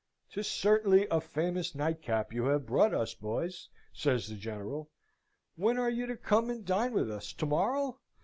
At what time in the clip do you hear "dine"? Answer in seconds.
6.65-6.91